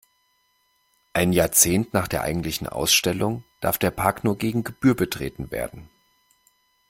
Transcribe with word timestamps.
Ein 1.13 1.31
Jahrzehnt 1.31 1.93
nach 1.93 2.07
der 2.07 2.23
eigentlichen 2.23 2.65
Ausstellung 2.65 3.43
darf 3.59 3.77
der 3.77 3.91
Park 3.91 4.23
nur 4.23 4.35
gegen 4.35 4.63
Gebühr 4.63 4.95
betreten 4.95 5.51
werden. 5.51 5.91